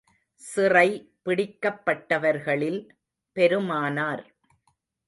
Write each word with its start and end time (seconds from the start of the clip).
சிறை 0.41 0.87
பிடிக்கப்பட்டவர்களில் 1.25 2.81
பெருமானார். 3.37 4.23